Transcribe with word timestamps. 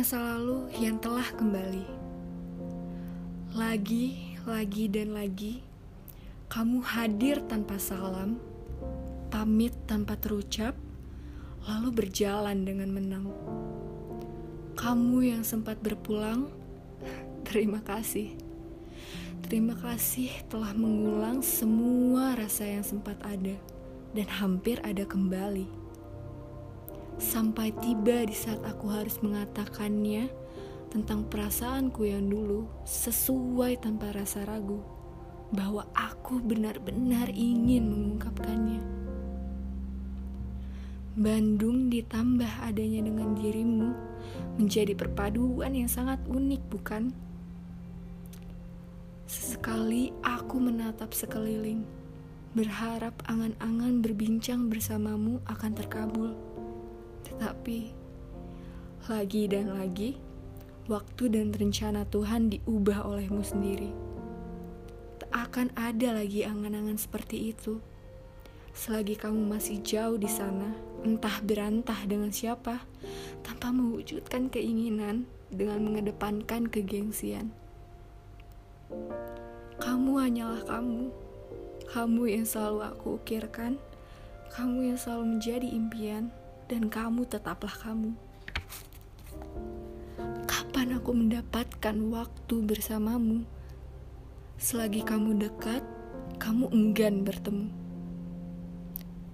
Masa 0.00 0.16
lalu 0.16 0.64
yang 0.80 0.96
telah 0.96 1.28
kembali. 1.36 1.84
Lagi, 3.52 4.32
lagi, 4.48 4.88
dan 4.88 5.12
lagi, 5.12 5.60
kamu 6.48 6.80
hadir 6.80 7.44
tanpa 7.44 7.76
salam, 7.76 8.40
pamit 9.28 9.76
tanpa 9.84 10.16
terucap, 10.16 10.72
lalu 11.68 11.92
berjalan 11.92 12.64
dengan 12.64 12.88
menang. 12.96 13.28
Kamu 14.72 15.20
yang 15.20 15.44
sempat 15.44 15.76
berpulang, 15.84 16.48
terima 17.52 17.84
kasih. 17.84 18.40
Terima 19.44 19.76
kasih 19.76 20.32
telah 20.48 20.72
mengulang 20.72 21.44
semua 21.44 22.40
rasa 22.40 22.64
yang 22.64 22.88
sempat 22.88 23.20
ada 23.20 23.52
dan 24.16 24.28
hampir 24.32 24.80
ada 24.80 25.04
kembali 25.04 25.79
sampai 27.20 27.76
tiba 27.84 28.24
di 28.24 28.32
saat 28.32 28.64
aku 28.64 28.88
harus 28.88 29.20
mengatakannya 29.20 30.32
tentang 30.88 31.28
perasaanku 31.28 32.08
yang 32.08 32.26
dulu 32.26 32.66
sesuai 32.88 33.78
tanpa 33.84 34.10
rasa 34.10 34.42
ragu 34.48 34.80
bahwa 35.52 35.86
aku 35.92 36.40
benar-benar 36.40 37.28
ingin 37.30 37.86
mengungkapkannya. 37.86 38.82
Bandung 41.20 41.92
ditambah 41.92 42.48
adanya 42.64 43.04
dengan 43.04 43.36
dirimu 43.36 43.90
menjadi 44.56 44.96
perpaduan 44.96 45.76
yang 45.76 45.90
sangat 45.90 46.22
unik, 46.24 46.62
bukan? 46.72 47.12
Sesekali 49.28 50.10
aku 50.24 50.58
menatap 50.58 51.14
sekeliling, 51.14 51.86
berharap 52.56 53.14
angan-angan 53.30 54.02
berbincang 54.02 54.70
bersamamu 54.70 55.38
akan 55.46 55.72
terkabul. 55.76 56.49
Tetapi, 57.40 57.88
lagi 59.08 59.48
dan 59.48 59.72
lagi, 59.72 60.20
waktu 60.92 61.32
dan 61.32 61.56
rencana 61.56 62.04
Tuhan 62.12 62.52
diubah 62.52 63.08
olehmu 63.08 63.40
sendiri. 63.40 63.96
Tak 65.24 65.32
akan 65.48 65.72
ada 65.72 66.20
lagi 66.20 66.44
angan-angan 66.44 67.00
seperti 67.00 67.56
itu. 67.56 67.80
Selagi 68.76 69.16
kamu 69.16 69.56
masih 69.56 69.80
jauh 69.80 70.20
di 70.20 70.28
sana, 70.28 70.76
entah 71.00 71.40
berantah 71.40 71.96
dengan 72.04 72.28
siapa, 72.28 72.84
tanpa 73.40 73.72
mewujudkan 73.72 74.52
keinginan 74.52 75.24
dengan 75.48 75.80
mengedepankan 75.80 76.68
kegengsian. 76.68 77.56
Kamu 79.80 80.12
hanyalah 80.20 80.60
kamu, 80.68 81.08
kamu 81.88 82.22
yang 82.36 82.44
selalu 82.44 82.84
aku 82.84 83.16
ukirkan, 83.16 83.80
kamu 84.52 84.92
yang 84.92 84.98
selalu 85.00 85.40
menjadi 85.40 85.68
impian 85.72 86.28
dan 86.70 86.86
kamu 86.86 87.26
tetaplah 87.26 87.74
kamu. 87.82 88.14
Kapan 90.46 90.94
aku 91.02 91.10
mendapatkan 91.10 91.96
waktu 92.14 92.56
bersamamu? 92.62 93.42
Selagi 94.54 95.02
kamu 95.02 95.42
dekat, 95.42 95.82
kamu 96.38 96.70
enggan 96.70 97.26
bertemu. 97.26 97.74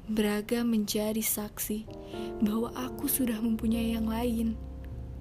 Braga 0.08 0.64
menjadi 0.64 1.20
saksi 1.20 1.84
bahwa 2.40 2.72
aku 2.72 3.04
sudah 3.04 3.36
mempunyai 3.36 3.92
yang 3.92 4.08
lain, 4.08 4.56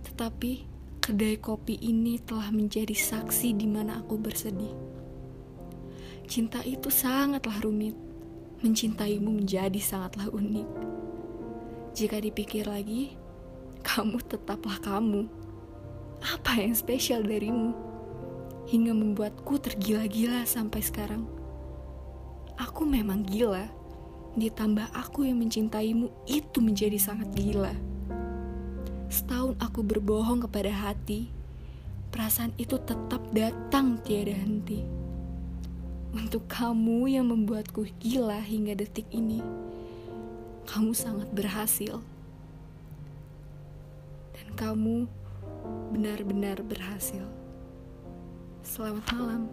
tetapi 0.08 0.64
kedai 1.04 1.36
kopi 1.36 1.76
ini 1.84 2.16
telah 2.24 2.48
menjadi 2.48 2.96
saksi 2.96 3.60
di 3.60 3.68
mana 3.68 4.00
aku 4.00 4.16
bersedih. 4.16 4.72
Cinta 6.32 6.64
itu 6.64 6.88
sangatlah 6.88 7.60
rumit, 7.60 7.98
mencintaimu 8.64 9.44
menjadi 9.44 9.82
sangatlah 9.84 10.32
unik. 10.32 10.95
Jika 11.96 12.20
dipikir 12.20 12.68
lagi, 12.68 13.16
kamu 13.80 14.20
tetaplah 14.28 14.84
kamu. 14.84 15.32
Apa 16.28 16.60
yang 16.60 16.76
spesial 16.76 17.24
darimu? 17.24 17.72
Hingga 18.68 18.92
membuatku 18.92 19.56
tergila-gila 19.64 20.44
sampai 20.44 20.84
sekarang. 20.84 21.24
Aku 22.60 22.84
memang 22.84 23.24
gila. 23.24 23.72
Ditambah 24.36 24.92
aku 24.92 25.24
yang 25.24 25.40
mencintaimu 25.40 26.12
itu 26.28 26.60
menjadi 26.60 27.00
sangat 27.00 27.32
gila. 27.32 27.72
Setahun 29.08 29.56
aku 29.64 29.80
berbohong 29.80 30.44
kepada 30.52 30.76
hati, 30.76 31.32
perasaan 32.12 32.52
itu 32.60 32.76
tetap 32.76 33.24
datang 33.32 34.04
tiada 34.04 34.36
henti. 34.36 34.84
Untuk 36.12 36.44
kamu 36.52 37.08
yang 37.08 37.32
membuatku 37.32 37.88
gila 38.04 38.44
hingga 38.44 38.76
detik 38.84 39.08
ini 39.16 39.40
kamu 40.76 40.92
sangat 40.92 41.32
berhasil, 41.32 42.04
dan 44.36 44.48
kamu 44.60 45.08
benar-benar 45.96 46.60
berhasil. 46.68 47.24
Selamat 48.60 49.08
malam. 49.16 49.48